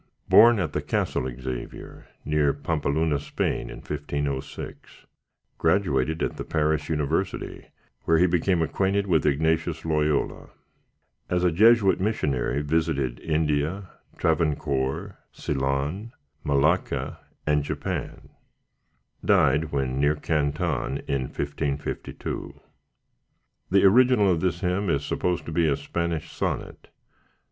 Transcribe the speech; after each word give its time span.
Born 0.27 0.57
at 0.59 0.73
the 0.73 0.81
Castle 0.81 1.29
Xavier, 1.39 2.07
near 2.25 2.53
Pampeluna, 2.55 3.19
Spain, 3.19 3.69
in 3.69 3.81
1506; 3.81 5.05
graduated 5.59 6.23
at 6.23 6.37
the 6.37 6.43
Paris 6.43 6.89
University, 6.89 7.67
where 8.05 8.17
he 8.17 8.25
became 8.25 8.63
acquainted 8.63 9.05
with 9.05 9.27
Ignatius 9.27 9.85
Loyola; 9.85 10.49
as 11.29 11.43
a 11.43 11.51
Jesuit 11.51 11.99
missionary 11.99 12.63
visited 12.63 13.19
India, 13.19 13.91
Travancore, 14.17 15.19
Ceylon, 15.33 16.13
Malacca, 16.43 17.19
and 17.45 17.63
Japan; 17.63 18.29
died, 19.23 19.65
when 19.71 19.99
near 19.99 20.15
Canton, 20.15 20.97
in 21.07 21.25
1552. 21.29 22.59
The 23.69 23.83
original 23.83 24.31
of 24.31 24.39
this 24.41 24.61
hymn 24.61 24.89
is 24.89 25.05
supposed 25.05 25.45
to 25.45 25.51
be 25.51 25.67
a 25.67 25.77
Spanish 25.77 26.31
sonnet. 26.31 26.87